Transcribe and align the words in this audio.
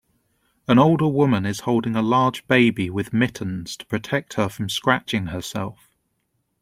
An 0.67 0.79
older 0.79 1.07
woman 1.07 1.45
is 1.45 1.59
holding 1.59 1.95
a 1.95 2.01
large 2.01 2.47
baby 2.47 2.89
with 2.89 3.13
mittens 3.13 3.77
to 3.77 3.85
protect 3.85 4.33
her 4.33 4.49
from 4.49 4.67
scratching 4.67 5.27
herself. 5.27 5.91